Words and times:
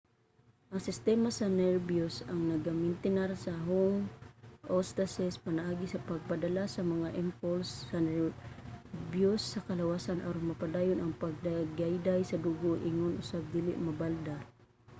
ang 0.71 0.81
sistema 0.89 1.29
sa 1.37 1.45
nerbiyos 1.63 2.15
ang 2.29 2.39
nagamintinar 2.51 3.29
sa 3.43 3.53
homeostasis 3.67 5.33
pinaagi 5.45 5.85
sa 5.89 6.03
pagpadala 6.09 6.63
sa 6.69 6.81
mga 6.93 7.09
impulse 7.23 7.69
sa 7.89 7.97
nerbiyos 8.07 9.41
sa 9.53 9.63
kalawasan 9.67 10.19
aron 10.27 10.49
mapadayon 10.51 10.99
ang 11.01 11.13
pagdagayday 11.23 12.21
sa 12.25 12.41
dugo 12.45 12.71
ingon 12.89 13.19
usab 13.23 13.43
dili 13.55 13.73
mabalda 13.87 14.35